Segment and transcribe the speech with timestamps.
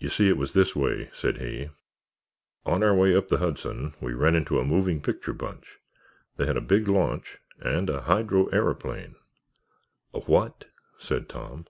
[0.00, 1.68] "You see it was this way," said he.
[2.64, 5.78] "On our way up the Hudson we ran into a moving picture bunch.
[6.36, 9.14] They had a big launch and a hydro aeroplane——"
[10.12, 10.64] "A what?"
[10.98, 11.68] said Tom.